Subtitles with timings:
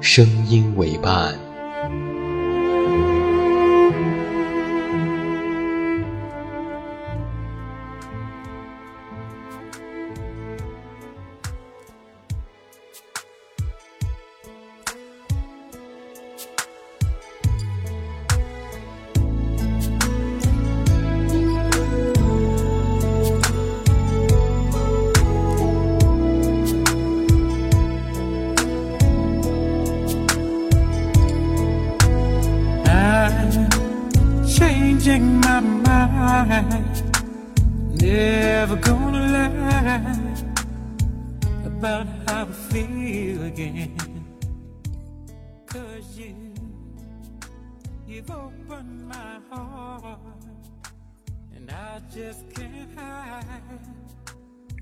[0.00, 1.47] 声音为伴。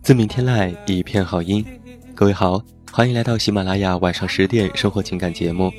[0.02, 1.64] 自鸣天籁，一片好音。
[2.14, 5.72] 各位好，欢迎来到喜马拉雅晚上十点生活情感节目。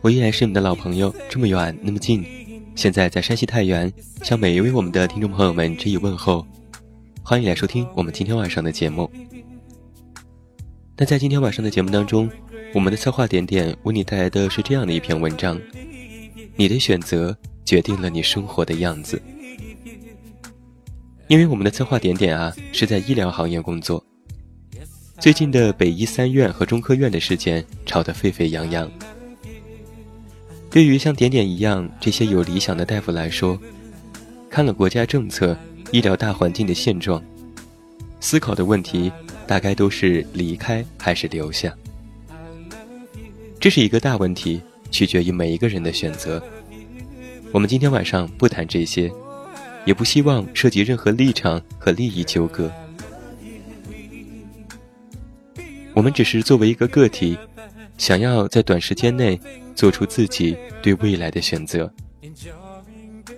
[0.00, 2.43] 我依然是你们的老朋友，这么远那么近。
[2.74, 3.90] 现在在山西太原，
[4.22, 6.44] 向每一位我们的听众朋友们致以问候。
[7.22, 9.10] 欢迎来收听我们今天晚上的节目。
[10.96, 12.28] 那在今天晚上的节目当中，
[12.74, 15.58] 我们的策划点点为你带来的是这样的一篇文章：
[16.56, 19.22] 你的选择决定了你生活的样子。
[21.28, 24.04] 因为我们的策划点点啊是在医疗行业工作，
[25.20, 28.90] 最近的北医三院和中科院的事件吵得沸沸扬扬。
[30.74, 33.56] 对于像点点一样这些有理想的大夫来说，
[34.50, 35.56] 看了国家政策、
[35.92, 37.22] 医疗大环境的现状，
[38.18, 39.12] 思考的问题
[39.46, 41.72] 大概都是离开还是留下。
[43.60, 46.42] 这是一个大问题，取决于每一个人的选择。
[47.52, 49.08] 我们今天晚上不谈这些。
[49.84, 52.72] 也不希望涉及任何立场和利益纠葛。
[55.92, 57.36] 我们只是作为一个个体，
[57.96, 59.40] 想要在短时间内
[59.74, 61.92] 做出自己对未来的选择。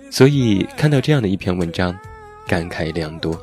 [0.09, 1.97] 所以看到这样的一篇文章，
[2.47, 3.39] 感慨良多。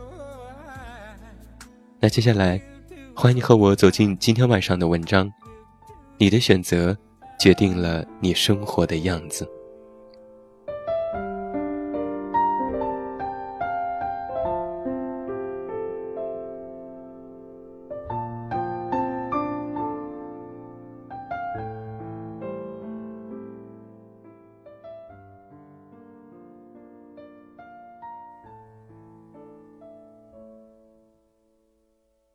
[2.01, 2.61] 那接下来，
[3.15, 5.31] 欢迎你和我走进今天晚上的文章。
[6.19, 6.97] 你的选择，
[7.39, 9.49] 决定了你生活的样子。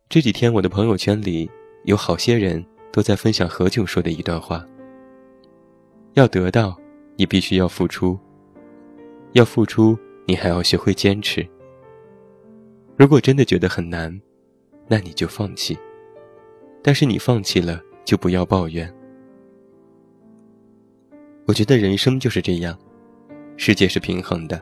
[0.10, 1.48] 这几天，我的朋友圈里
[1.84, 4.68] 有好些人都在分享何炅说的一段话：
[6.14, 6.76] 要得到，
[7.16, 8.18] 你必须要付出；
[9.34, 11.48] 要付出，你还要学会坚持。
[12.98, 14.20] 如果真的觉得很难，
[14.88, 15.78] 那你就放弃。
[16.82, 18.92] 但是你放弃了，就不要抱怨。
[21.46, 22.76] 我觉得人生就是这样，
[23.58, 24.60] 世界是平衡的，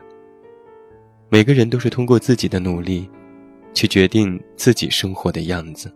[1.30, 3.08] 每个人都是通过自己的努力。
[3.72, 5.92] 去决定自己生活的样子。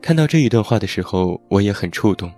[0.00, 2.32] 看到这一段话的时候，我也很触动。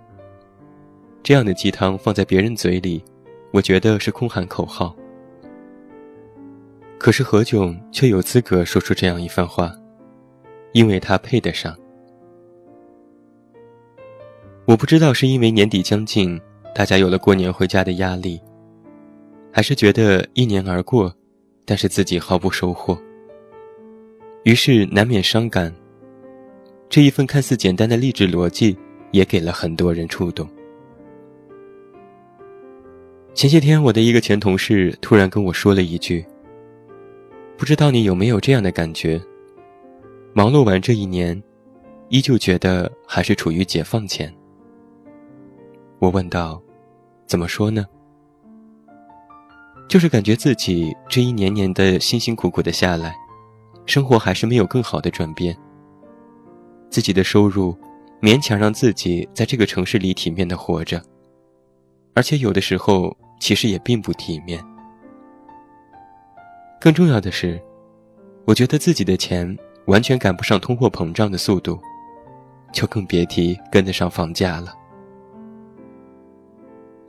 [1.23, 3.03] 这样的鸡汤放在别人嘴里，
[3.51, 4.95] 我觉得是空喊口号。
[6.99, 9.73] 可是何炅却有资格说出这样一番话，
[10.73, 11.75] 因为他配得上。
[14.65, 16.39] 我不知道是因为年底将近，
[16.73, 18.39] 大家有了过年回家的压力，
[19.51, 21.11] 还是觉得一年而过。
[21.65, 22.97] 但是自己毫不收获，
[24.43, 25.73] 于是难免伤感。
[26.87, 28.77] 这一份看似简单的励志逻辑，
[29.11, 30.47] 也给了很多人触动。
[33.33, 36.23] 前些天，我的一个前同事突然跟我说了一句
[37.57, 39.19] ：“不知道你有没有这样的感觉？
[40.33, 41.41] 忙碌完这一年，
[42.09, 44.31] 依旧觉得还是处于解放前。
[45.97, 46.61] 我问道
[47.25, 47.85] ：“怎么说呢？”
[49.87, 53.15] 就是感觉自己这一年年的辛辛苦苦的下来，
[53.85, 55.55] 生活还是没有更好的转变。
[56.89, 57.77] 自己的收入
[58.21, 61.01] 勉强让自己在这个城市里体面的活着，
[62.13, 64.63] 而且有的时候其实也并不体面。
[66.79, 67.61] 更重要的是，
[68.45, 71.79] 我觉得自己的钱完全赶不上通货膨胀的速度，
[72.71, 74.73] 就更别提跟得上房价了。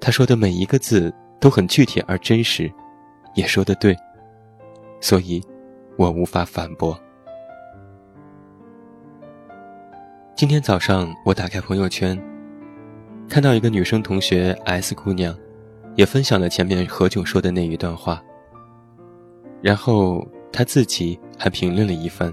[0.00, 2.70] 他说的每一个字都很具体而真实，
[3.34, 3.96] 也说得对，
[5.00, 5.42] 所以，
[5.96, 6.98] 我无法反驳。
[10.34, 12.20] 今天早上我打开朋友圈，
[13.28, 15.36] 看到一个女生同学 S 姑娘，
[15.94, 18.22] 也分享了前面何炅说的那一段话。
[19.62, 22.32] 然后她自己还评论了一番。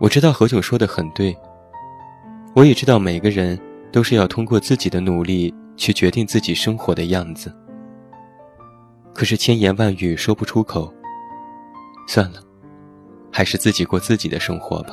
[0.00, 1.36] 我知道何炅说的很对，
[2.54, 3.58] 我也知道每个人。
[3.90, 7.50] 都是要通过自己的努力去决定自己生活的样子。
[9.14, 10.92] 可是千言万语说不出口，
[12.06, 12.42] 算了，
[13.32, 14.92] 还是自己过自己的生活吧。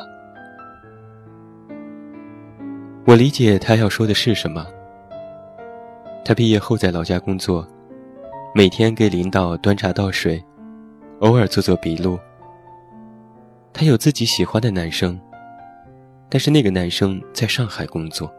[3.06, 4.66] 我理解他要说的是什么。
[6.24, 7.68] 他毕业后在老家工作，
[8.56, 10.44] 每天给领导端茶倒水，
[11.20, 12.18] 偶尔做做笔录。
[13.72, 15.20] 他有自己喜欢的男生，
[16.30, 18.34] 但是那个男生在上海工作。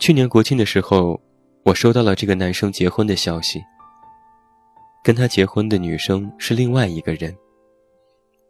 [0.00, 1.20] 去年国庆的时候，
[1.62, 3.62] 我收到了这个男生结婚的消息。
[5.04, 7.36] 跟他结婚的女生是另外一个人，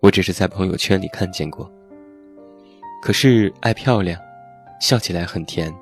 [0.01, 1.69] 我只是在朋友圈里看见过。
[3.03, 4.21] 可是爱漂亮，
[4.81, 5.75] 笑起来很甜。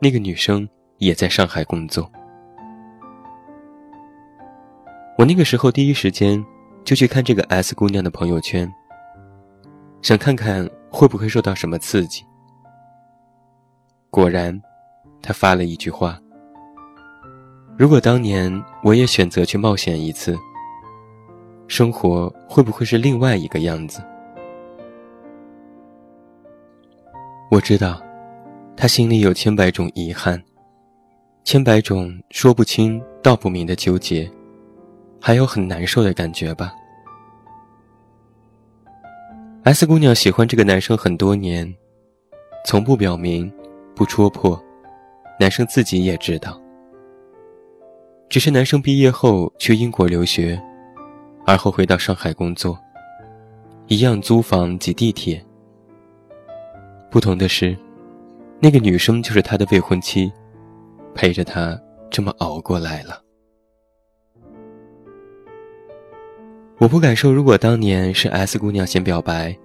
[0.00, 0.68] 那个女生
[0.98, 2.10] 也在上海工作。
[5.16, 6.44] 我那个时候第一时间
[6.84, 8.68] 就去看这个 S 姑娘的朋友圈，
[10.02, 12.24] 想看看会不会受到什么刺激。
[14.16, 14.58] 果然，
[15.20, 16.18] 他发了一句话
[17.76, 18.50] ：“如果当年
[18.82, 20.34] 我也选择去冒险一次，
[21.68, 24.02] 生活会不会是另外一个样子？”
[27.52, 28.00] 我知道，
[28.74, 30.42] 他心里有千百种遗憾，
[31.44, 34.26] 千百种说不清道不明的纠结，
[35.20, 36.72] 还有很难受的感觉吧。
[39.64, 41.70] S 姑娘喜欢这个男生很多年，
[42.64, 43.52] 从不表明。
[43.96, 44.62] 不戳破，
[45.40, 46.60] 男生自己也知道。
[48.28, 50.60] 只是男生毕业后去英国留学，
[51.46, 52.78] 而后回到上海工作，
[53.86, 55.42] 一样租房挤地铁。
[57.10, 57.74] 不同的是，
[58.60, 60.30] 那个女生就是他的未婚妻，
[61.14, 63.22] 陪着他这么熬过来了。
[66.76, 69.56] 我不敢说，如果当年是 S 姑娘先表白，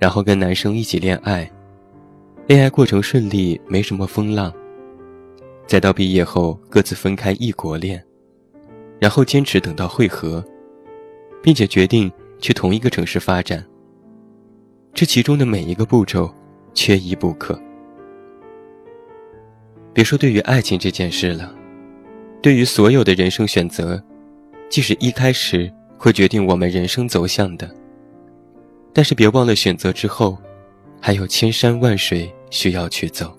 [0.00, 1.48] 然后跟男生一起恋爱。
[2.48, 4.50] 恋爱过程顺利，没什么风浪。
[5.66, 8.02] 再到毕业后各自分开异国恋，
[8.98, 10.42] 然后坚持等到会合，
[11.42, 12.10] 并且决定
[12.40, 13.62] 去同一个城市发展。
[14.94, 16.34] 这其中的每一个步骤，
[16.72, 17.60] 缺一不可。
[19.92, 21.54] 别说对于爱情这件事了，
[22.40, 24.02] 对于所有的人生选择，
[24.70, 27.70] 即使一开始会决定我们人生走向的，
[28.94, 30.38] 但是别忘了选择之后，
[30.98, 32.26] 还有千山万水。
[32.50, 33.36] 需要去走。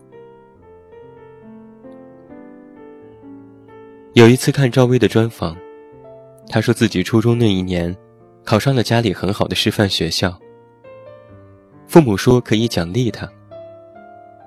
[4.13, 5.55] 有一次看赵薇的专访，
[6.47, 7.95] 她说自己初中那一年，
[8.43, 10.37] 考上了家里很好的师范学校。
[11.87, 13.29] 父母说可以奖励她，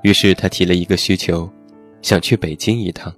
[0.02, 1.50] 于是她提了一个需求，
[2.02, 3.12] 想去北京一趟。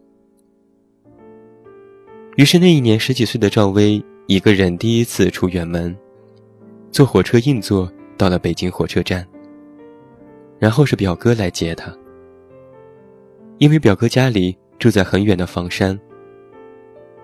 [2.36, 5.96] 于是那一年十几岁的赵薇一个人第一次出远门，
[6.90, 9.26] 坐火车硬座到了北京火车站。
[10.64, 11.94] 然后是表哥来接他，
[13.58, 16.00] 因为表哥家里住在很远的房山。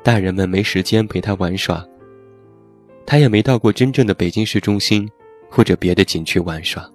[0.02, 1.82] 大人们没时间陪他玩耍，
[3.06, 5.10] 他也没到过真正的北京市中心
[5.48, 6.86] 或者别的景区玩耍。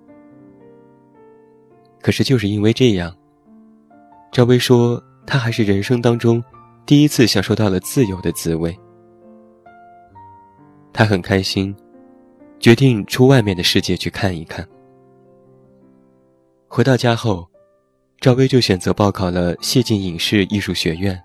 [2.00, 3.12] 可是就是因为这样，
[4.32, 6.44] 赵薇说她还是人生当中
[6.86, 8.78] 第一次享受到了自由的滋味。
[10.94, 11.76] 她很开心，
[12.60, 14.64] 决定出外面的世界去看一看。
[16.76, 17.48] 回到家后，
[18.20, 21.18] 赵薇就选择报考了谢晋影视艺术学院，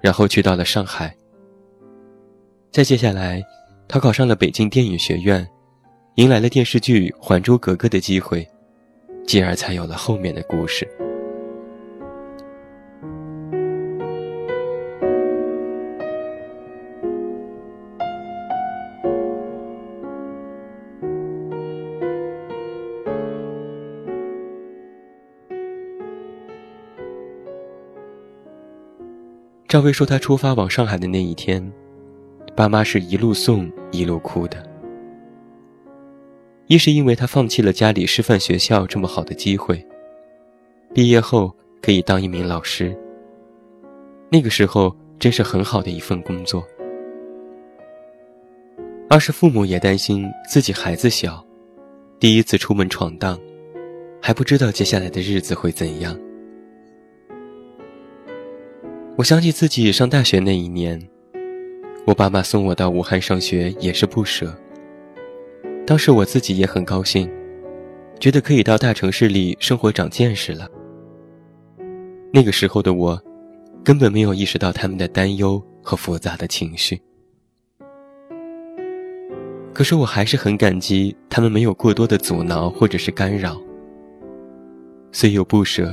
[0.00, 1.14] 然后去到了上海。
[2.72, 3.44] 再接下来，
[3.86, 5.46] 她考上了北京电影学院，
[6.14, 8.48] 迎来了电视剧《还珠格格》的机会，
[9.26, 10.88] 继而才有了后面的故事。
[29.68, 31.62] 赵薇说，她出发往上海的那一天，
[32.56, 34.66] 爸妈是一路送一路哭的。
[36.68, 39.86] 一是因为她放弃了家里师范学校这么好的机会，
[40.94, 42.96] 毕业后可以当一名老师。
[44.30, 46.66] 那个时候真是很好的一份工作。
[49.10, 51.44] 二是父母也担心自己孩子小，
[52.18, 53.38] 第一次出门闯荡，
[54.18, 56.18] 还不知道接下来的日子会怎样。
[59.18, 60.96] 我想起自己上大学那一年，
[62.06, 64.56] 我爸妈送我到武汉上学也是不舍。
[65.84, 67.28] 当时我自己也很高兴，
[68.20, 70.68] 觉得可以到大城市里生活长见识了。
[72.32, 73.20] 那个时候的我，
[73.82, 77.02] 根本没有意识到他们的担忧和复杂的情绪。
[79.74, 83.60] 可是我还是很感激他们没有过多的阻挠或者是干扰。
[85.10, 85.92] 虽有不舍，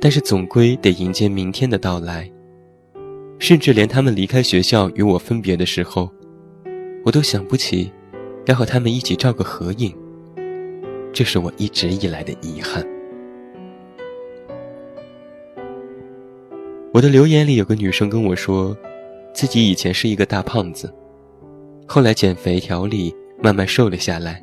[0.00, 2.28] 但是总归得迎接明天的到来。
[3.40, 6.08] 甚至连他们离开学校与我分别的时候，
[7.04, 7.90] 我都想不起
[8.44, 9.92] 要和他们一起照个合影。
[11.10, 12.86] 这是我一直以来的遗憾。
[16.92, 18.76] 我的留言里有个女生跟我说，
[19.32, 20.92] 自己以前是一个大胖子。
[21.88, 24.42] 后来减肥调理，慢慢瘦了下来，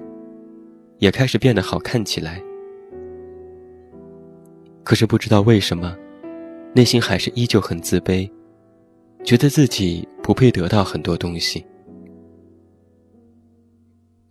[0.98, 2.42] 也开始变得好看起来。
[4.84, 5.96] 可是不知道为什么，
[6.74, 8.30] 内心还是依旧很自卑，
[9.24, 11.66] 觉得自己不配得到很多东西。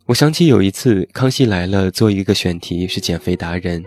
[0.06, 3.84] 我想起有一次《康熙来了》做一个选题是减肥达人，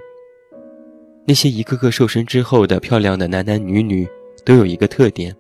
[1.25, 4.07] 那些一个个瘦身之后的漂亮的男男女女，
[4.43, 5.35] 都有一个特点，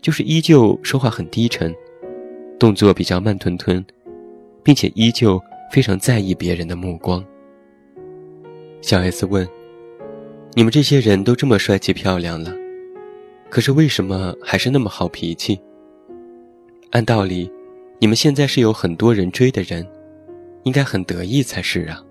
[0.00, 1.74] 就是依旧说话很低沉。
[2.58, 3.84] 动作比较慢吞吞，
[4.64, 5.40] 并且依旧
[5.70, 7.24] 非常在意别人的目光。
[8.80, 9.46] 小 S 问
[10.56, 12.52] ：“你们这些人都这么帅气漂亮了，
[13.50, 15.60] 可是为什么还是那么好脾气？
[16.90, 17.50] 按道理，
[17.98, 19.86] 你们现在是有很多人追的人，
[20.64, 22.02] 应该很得意才是啊。”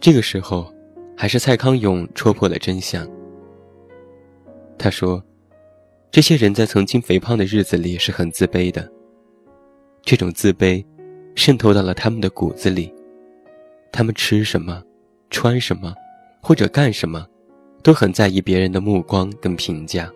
[0.00, 0.72] 这个时候，
[1.16, 3.08] 还是蔡康永戳破了真相。
[4.78, 5.22] 他说。
[6.14, 8.86] 这些人在曾经肥胖的日子里是很自卑的，
[10.02, 10.84] 这种自卑
[11.34, 12.92] 渗透到了他们的骨子里。
[13.90, 14.82] 他们吃什么、
[15.30, 15.94] 穿什么，
[16.42, 17.26] 或者干什么，
[17.82, 20.10] 都很在意别人的目光跟评价。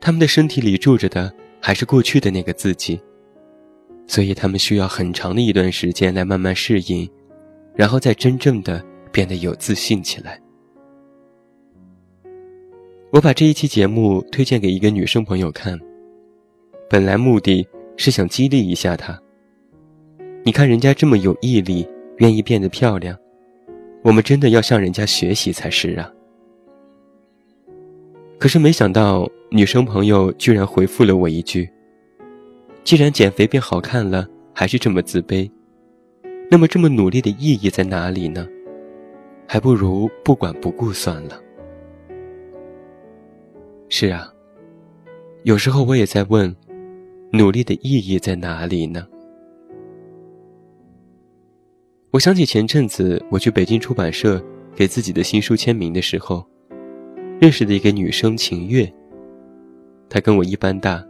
[0.00, 3.00] 他们的身体里住着的还是过去的那个自己，
[4.06, 7.08] 所以他们需要很长的一段时间来慢慢适应，
[7.74, 10.40] 然后再真正的变得有自信起来。
[13.10, 15.78] 我把这一期节目推荐给一个女生朋友看，
[16.88, 17.66] 本来目的
[17.96, 19.18] 是想激励一下她。
[20.44, 23.18] 你看人家这么有毅力，愿意变得漂亮，
[24.06, 26.08] 我们真的要向人家学习才是啊。
[28.38, 31.68] 可是没想到女生朋友居然回复了我一句
[32.84, 35.50] ：“既然减肥变好看了，还是这么自卑，
[36.48, 38.46] 那么这么努力的意义在哪里呢？
[39.44, 41.40] 还不如不管不顾算了。”
[43.90, 44.32] 是啊，
[45.42, 46.54] 有时候我也在问，
[47.32, 49.04] 努力的意义在哪里呢？
[52.12, 54.42] 我想起前阵子我去北京出版社
[54.74, 56.46] 给自己的新书签名的时候，
[57.40, 58.90] 认识的一个女生秦月。
[60.08, 61.04] 她跟我一般大，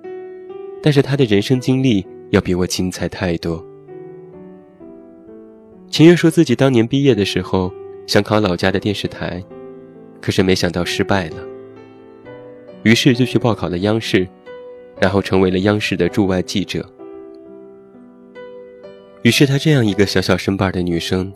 [0.82, 3.64] 但是她的人生经历要比我精彩太多。
[5.90, 7.72] 秦月说自己当年毕业的时候
[8.06, 9.44] 想考老家的电视台，
[10.20, 11.36] 可是没想到失败了。
[12.84, 14.26] 于是就去报考了央视，
[14.98, 16.84] 然后成为了央视的驻外记者。
[19.26, 21.34] 于是她这样一个小小身板的女生，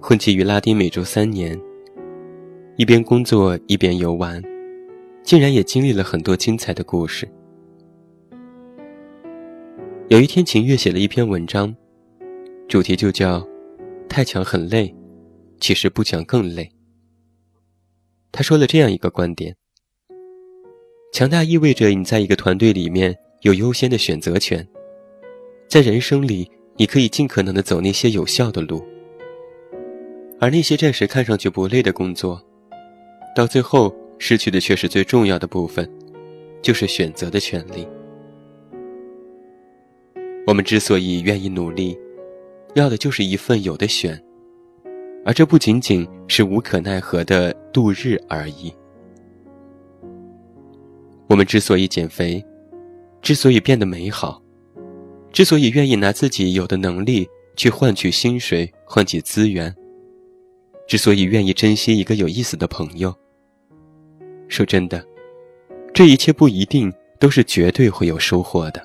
[0.00, 1.54] 混迹于拉丁美洲三年，
[2.76, 4.42] 一边工作一边游玩，
[5.22, 7.28] 竟然也经历了很多精彩的故事。
[10.08, 11.76] 有一天，秦月写了一篇文章，
[12.68, 13.46] 主题就叫
[14.08, 14.94] “太强很累，
[15.60, 16.66] 其实不强更累”。
[18.32, 19.54] 他说了这样一个观点。
[21.12, 24.66] 强大意味着你在一个团队里面有优先的选择权，
[25.68, 28.84] 在人生里，你可以尽可能的走那些有效的路，
[30.38, 32.40] 而那些暂时看上去不累的工作，
[33.34, 35.90] 到最后失去的却是最重要的部分，
[36.60, 37.88] 就是选择的权利。
[40.46, 41.98] 我们之所以愿意努力，
[42.74, 44.22] 要的就是一份有的选，
[45.24, 48.72] 而这不仅仅是无可奈何的度日而已。
[51.28, 52.44] 我们之所以减肥，
[53.22, 54.40] 之所以变得美好，
[55.36, 59.70] 之所以愿意拿自己有的能力去换取薪水、换取资源，
[60.88, 63.14] 之所以愿意珍惜一个有意思的朋友，
[64.48, 65.06] 说真的，
[65.92, 68.82] 这一切不一定都是绝对会有收获的。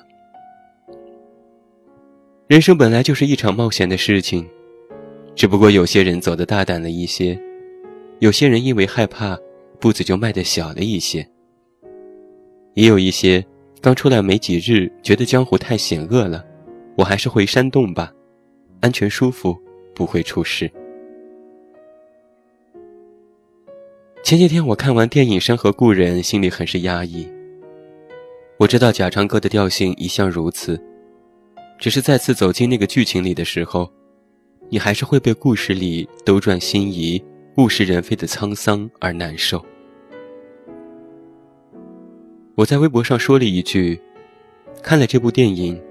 [2.48, 4.46] 人生本来就是一场冒险的事情，
[5.34, 7.40] 只不过有些人走得大胆了一些，
[8.18, 9.38] 有些人因为害怕，
[9.80, 11.26] 步子就迈得小了一些。
[12.74, 13.42] 也有一些
[13.82, 16.44] 刚出来没几日，觉得江湖太险恶了，
[16.96, 18.12] 我还是回山洞吧，
[18.80, 19.60] 安全舒服，
[19.92, 20.70] 不会出事。
[24.22, 27.28] 前几天我看完电影《山河故人》，心里很是压抑。
[28.56, 30.80] 我知道贾樟柯的调性一向如此，
[31.76, 33.92] 只是再次走进那个剧情里的时候，
[34.70, 37.20] 你还是会被故事里斗转星移、
[37.56, 39.60] 物是人非的沧桑而难受。
[42.62, 44.00] 我在微博上说了一句
[44.84, 45.82] ：“看了这部电影，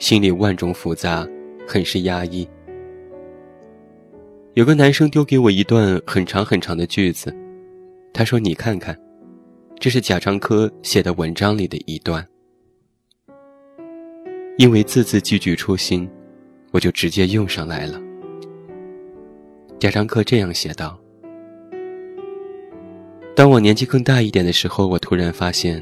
[0.00, 1.24] 心里万种复杂，
[1.68, 2.44] 很是压抑。”
[4.54, 7.32] 有个男生丢给我一段很长很长的句子。
[8.12, 8.98] 他说：“你看看，
[9.78, 12.26] 这是贾樟柯写的文章里的一段。
[14.58, 16.10] 因为字字句句出心，
[16.72, 18.02] 我就直接用上来了。”
[19.78, 20.98] 贾樟柯这样写道
[23.36, 25.80] ：“当我年纪更大一点的时候，我突然发现，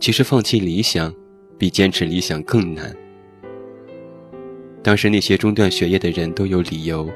[0.00, 1.14] 其实放弃理想，
[1.58, 2.96] 比坚持理想更难。
[4.82, 7.06] 当时那些中断学业的人都有理由，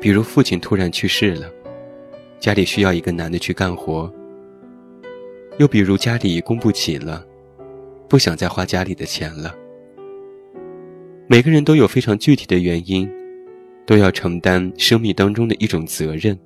[0.00, 1.48] 比如父亲突然去世了。”
[2.40, 4.12] 家里需要一个男的去干活，
[5.58, 7.24] 又比如家里供不起了，
[8.08, 9.54] 不想再花家里的钱了。
[11.28, 13.08] 每个人都有非常具体的原因，
[13.86, 16.38] 都要承担生命当中的一种责任，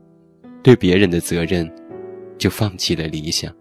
[0.62, 1.68] 对别人的责任，
[2.38, 3.52] 就放弃了理想。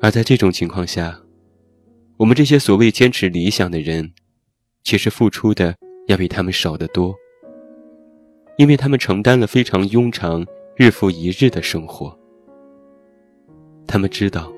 [0.00, 1.20] 而在这种情况下，
[2.16, 4.12] 我们这些所谓坚持理想的人，
[4.82, 7.14] 其实付出的要比他们少得多。
[8.56, 12.18] 因为他们承担了非常庸常、日复一日的生活，
[13.86, 14.52] 他们知道，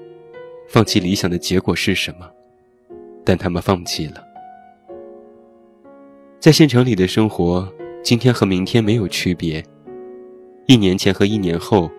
[0.69, 2.29] 放弃理想的结果是什么，
[3.25, 4.25] 但他们放弃了。
[6.41, 9.65] 在县城里的生活，今天和明天没有区别，
[10.67, 11.91] 一年前和一年后，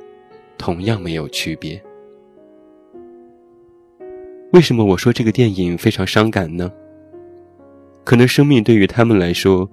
[0.58, 1.82] 同样没有区别。
[4.53, 6.71] 为什么我说这个电影非常伤感呢？
[8.03, 9.69] 可能生命对于他们来说，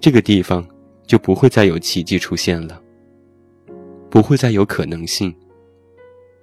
[0.00, 0.66] 这个地方。
[1.10, 2.80] 就不会再有奇迹出现了，
[4.08, 5.34] 不会再有可能性。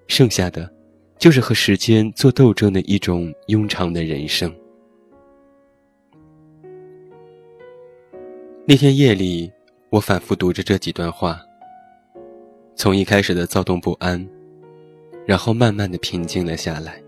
[0.09, 0.69] 剩下的，
[1.17, 4.53] 就是和时间做斗争的一种庸长的人生。
[8.65, 9.49] 那天夜里，
[9.89, 11.39] 我反复读着这几段话，
[12.75, 14.27] 从一开始的躁动不安，
[15.25, 17.01] 然后慢慢的平静了下来。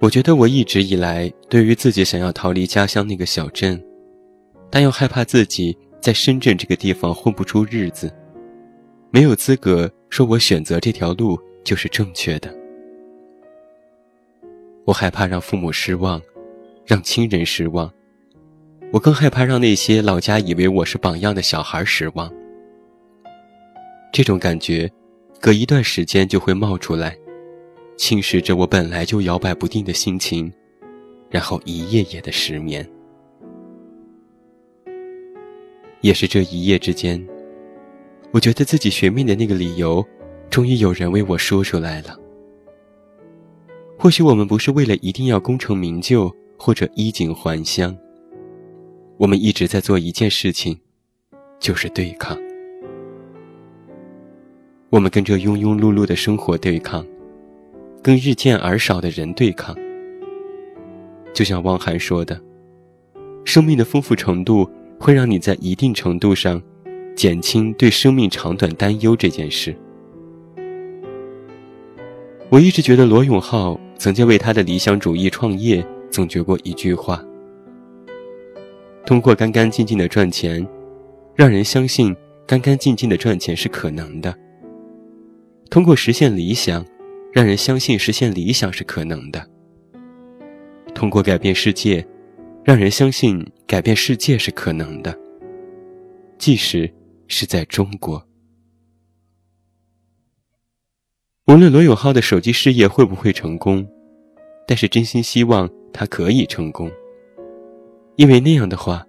[0.00, 3.82] 我觉得我一直以来，对于自己想要逃离家乡那个小镇。
[4.70, 8.12] 但又害怕自己在深圳这个地方混不出日子，
[9.10, 12.54] 没有资格说我选择这条路就是正确的。
[14.84, 16.20] 我害怕让父母失望，
[16.86, 17.90] 让亲人失望，
[18.92, 22.30] 我更害怕让那些老家以为我是榜样的小孩失望。
[24.12, 24.90] 这种感觉，
[25.40, 27.16] 隔一段时间就会冒出来，
[27.98, 30.50] 侵蚀着我本来就摇摆不定的心情，
[31.28, 32.88] 然后一夜夜的失眠。
[36.00, 37.22] 也是这一夜之间，
[38.30, 40.02] 我觉得自己学命的那个理由，
[40.48, 42.16] 终于有人为我说出来了。
[43.98, 47.94] 或许我们不是为了一定要功成名就或者衣锦还乡，
[49.16, 50.78] 我们一直在做一件事情，
[51.58, 52.38] 就是对抗。
[54.88, 57.04] 我们跟这庸庸碌碌的生活对抗，
[58.02, 59.76] 跟日渐而少的人对抗。
[61.32, 62.40] 就像汪涵说的，
[63.44, 64.68] 生命的丰富程度。
[65.00, 66.60] 会让你在一定程度上
[67.14, 69.72] 减轻对生命长短担忧这件事。
[72.48, 77.24] 我一直觉得罗永浩曾经为他的理想主义创业总结过一句话：
[79.06, 80.66] 通过干干净净的赚钱，
[81.36, 82.12] 让人相信
[82.44, 84.32] 干干净净的赚钱是可能的；
[85.70, 86.84] 通过实现理想，
[87.38, 89.40] 让人相信实现理想是可能的；
[90.92, 92.04] 通过改变世界。
[92.64, 95.16] 让人相信改变世界是可能的，
[96.36, 96.92] 即使
[97.28, 98.20] 是在中国。
[101.46, 103.88] 无论罗永浩的手机事业会不会成功，
[104.66, 106.90] 但是真心希望他可以成功，
[108.16, 109.06] 因为那样的话，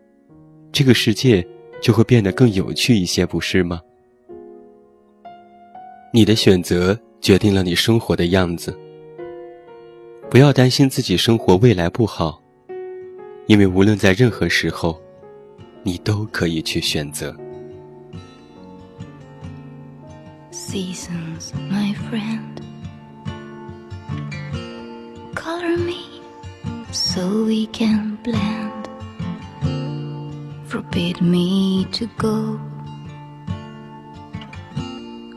[0.72, 1.46] 这个世界
[1.82, 3.82] 就会变得更有趣一些，不是吗？
[6.14, 8.78] 你的选择决定了你生活的样子，
[10.30, 12.42] 不要担心自己生活未来不好。
[13.48, 15.00] 因为无论在任何时候，
[15.84, 17.36] 你都可以去选择。
[20.52, 22.62] seasons, my friend.
[25.34, 26.22] Color me
[26.92, 28.88] so we can blend.
[30.68, 32.60] Forbid me to go.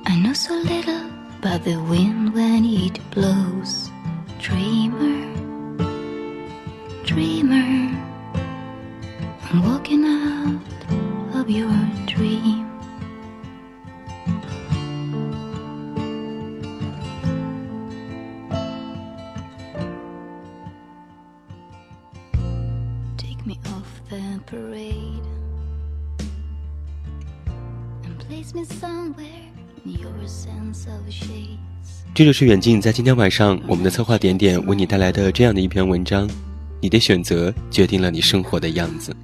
[0.04, 1.01] I know so little
[1.42, 3.90] about the wind when it blows.
[4.38, 5.26] Dreamer,
[7.05, 7.90] dreamer,
[9.50, 10.61] I'm walking out
[11.35, 11.68] of your
[12.07, 12.70] dream.
[23.16, 25.26] Take me off the parade
[28.05, 29.41] and place me somewhere
[32.14, 36.28] 这就是远近在今天晚上我们的策划点点为你带来的这样的一篇文章。
[36.80, 39.14] 你的选择决定了你生活的样子。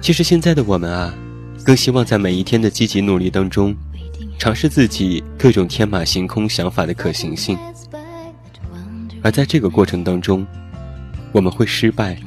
[0.00, 1.14] 其实现在的我们啊，
[1.64, 3.74] 更希望在每一天的积极努力当中，
[4.38, 7.58] 尝试自己各种天马行空想法的可行性。
[9.22, 10.46] 而在这个过程当中，
[11.32, 12.18] 我们会失败，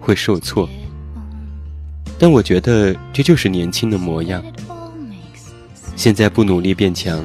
[0.00, 0.68] 会受挫，
[2.18, 4.42] 但我觉得这就是年轻的模样。
[5.94, 7.22] 现在不努力变强，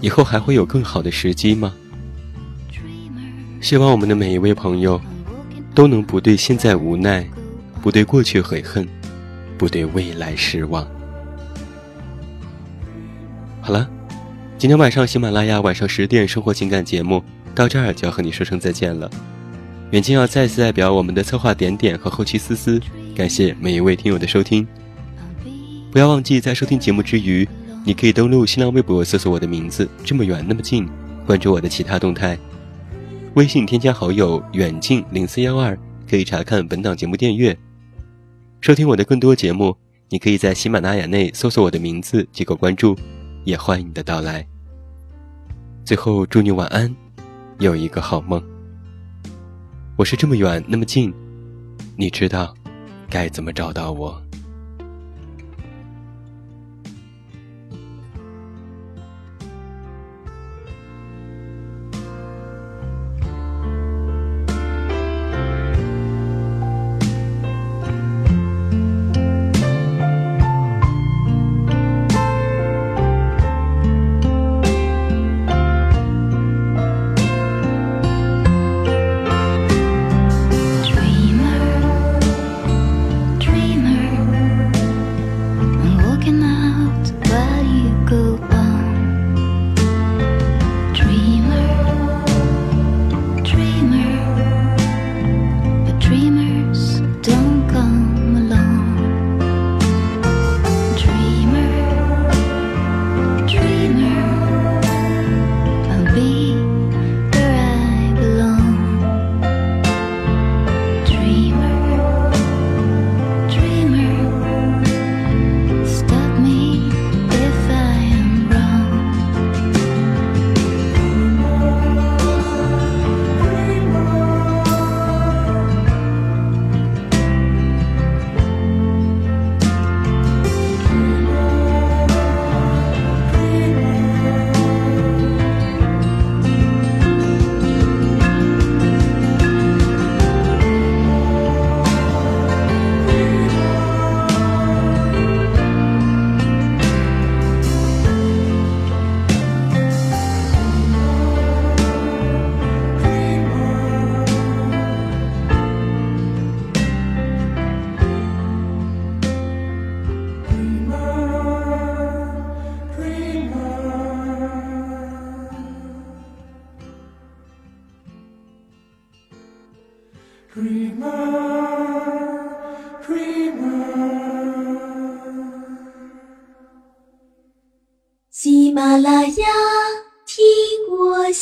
[0.00, 1.74] 以后还会有更好的时机吗？
[3.60, 5.00] 希望我们的每一位朋友
[5.74, 7.28] 都能不对现在无奈，
[7.82, 8.88] 不对过去悔恨，
[9.58, 10.86] 不对未来失望。
[13.60, 13.88] 好了，
[14.56, 17.22] 今天晚上喜马拉雅晚上十点生活情感节目
[17.54, 19.10] 到这儿就要和你说声再见了。
[19.90, 22.80] 远近要再次代表我们的策划点点和后期思思，
[23.14, 24.66] 感谢每一位听友的收听。
[25.90, 27.46] 不要忘记在收听节目之余，
[27.84, 30.88] 你可以登录新浪微博搜索我的名字“这么远那么近”，
[31.26, 32.38] 关注我的其他动态。
[33.34, 37.56] 微信添加好友“远近零四幺二”，可以查看本档节目订阅。
[38.60, 39.74] 收听我的更多节目，
[40.10, 42.94] 你可以在喜马拉雅内搜索我的名字即可关注，
[43.44, 44.46] 也欢迎你的到来。
[45.84, 46.94] 最后，祝你晚安，
[47.58, 48.42] 有一个好梦。
[49.96, 51.12] 我是这么远那么近，
[51.96, 52.54] 你知道
[53.08, 54.20] 该怎么找到我。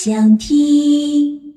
[0.08, 1.47] 想听。